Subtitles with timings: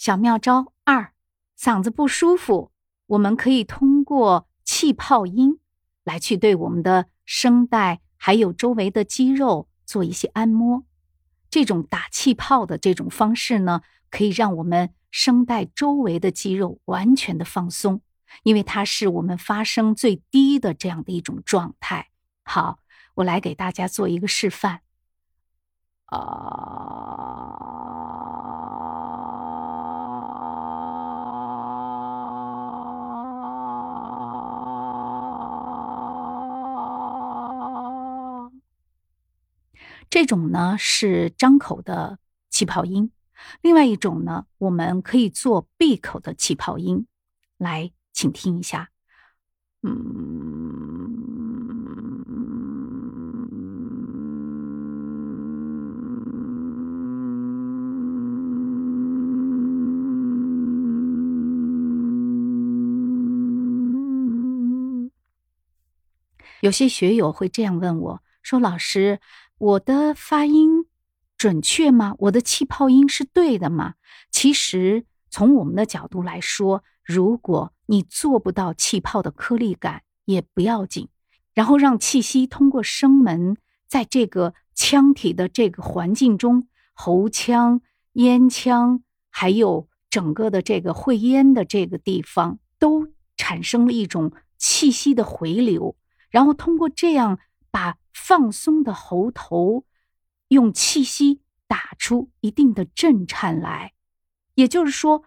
[0.00, 1.12] 小妙招二：
[1.58, 2.72] 嗓子不舒服，
[3.04, 5.60] 我们可以通过气泡音
[6.04, 10.84] 来去对我们的声带还有周围的肌肉做一些按摩。
[11.50, 18.00] 这种打气泡的这种方式呢，可以让我们声带周围的肌肉完全的放松，
[18.42, 22.08] 因为它是我们发声最低的这样的一种状态。
[22.42, 22.78] 好，
[23.16, 24.80] 我来给大家做一个示范。
[26.06, 26.16] 啊，
[40.10, 42.18] 这种呢是张口的
[42.50, 43.12] 气泡音，
[43.62, 47.06] 另外一种呢，我们可以做闭口的气泡音。
[47.56, 48.90] 来，请听一下，
[49.82, 50.50] 嗯。
[66.62, 69.18] 有些学友会这样问我说：“老师，
[69.60, 70.86] 我的发音
[71.36, 72.14] 准确吗？
[72.20, 73.96] 我的气泡音是对的吗？”
[74.32, 81.08] 其实，从我们的角度来说，如果你做不到气泡的颗粒感也不要紧，
[81.52, 87.82] 然后让气息通过声门，在这个腔体的这个环境中，喉腔、
[88.14, 95.96] 咽腔，还有整个的这个会咽的这个地方，都产生了一种气息的回流，
[96.30, 97.38] 然后通过这样
[97.70, 99.84] 把放松的喉头，
[100.48, 103.94] 用气息打出一定的震颤来，
[104.54, 105.24] 也就是说，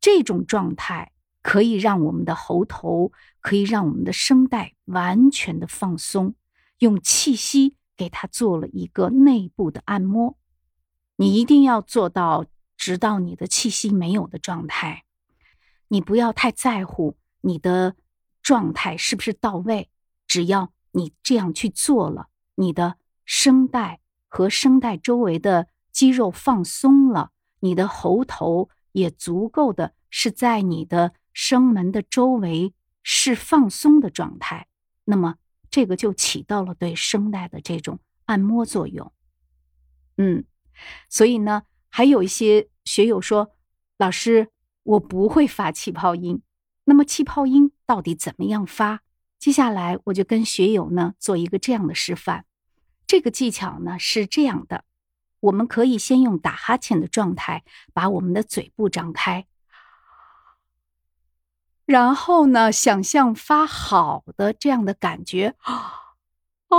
[0.00, 1.12] 这种状态。
[1.44, 3.10] 可以让我们的喉头，
[3.40, 6.36] 可以让我们的声带完全的放松，
[6.78, 10.38] 用气息给它做了一个内部的按摩。
[11.16, 15.02] 你一定要做到，直到你的气息没有的状态。
[15.88, 17.96] 你不要太在乎你的
[18.40, 19.90] 状态是不是到位，
[20.28, 31.14] 只要你这样去做了，你的声带和声带周围的肌肉放松了，你的喉头也足够的是在你的。
[31.34, 34.68] 声门的周围是放松的状态，
[35.06, 35.36] 那么
[35.70, 39.10] 这个就起到了对声带的这种按摩作用。
[40.18, 40.44] 嗯，
[41.08, 43.52] 所以呢，还有一些学友说
[43.96, 44.50] ：“老师，
[44.82, 46.42] 我不会发气泡音。”
[46.84, 49.00] 那么气泡音到底怎么样发？
[49.42, 52.44] 接下来我就跟学友呢做一个这样的示范。
[53.08, 54.84] 这个技巧呢是这样的：
[55.40, 59.48] 我们可以先用打哈欠的状态，把我们的嘴部张开。
[61.84, 65.56] 然后呢，想象发好的这样的感觉，
[66.68, 66.78] 哦，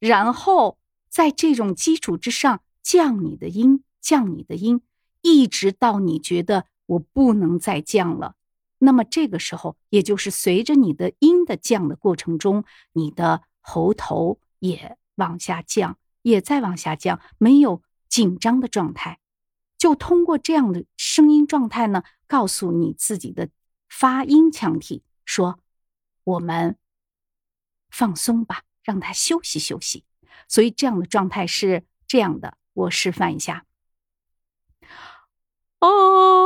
[0.00, 0.78] 然后
[1.08, 4.82] 在这种基础之上降你的音，降你的音，
[5.22, 8.34] 一直到你觉得我不能再降了。
[8.78, 19.18] 那么这个时候，也就是随着你的音的降的过程中，你的喉头也往下降，也在往下降，没有紧张的状态。
[19.76, 23.48] 就通过这样的声音状态呢，告诉你自己的
[23.88, 25.60] 发音腔体说
[26.24, 26.76] ：“我们
[27.90, 30.04] 放松吧，让他休息休息。”
[30.48, 33.64] 所以这样的状态是这样的，我示范一下。
[35.80, 36.37] 哦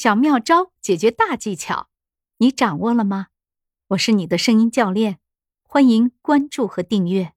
[0.00, 1.88] 小妙招解决大技巧，
[2.36, 3.30] 你掌握了吗？
[3.88, 5.18] 我是你的声音教练，
[5.64, 7.32] 欢迎关注和订阅。